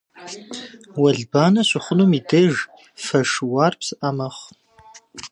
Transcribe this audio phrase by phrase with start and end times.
[1.01, 2.55] Уэлбанэ щыхъунум и деж
[3.03, 4.49] фэ шыуар псыӏэ мэхъу.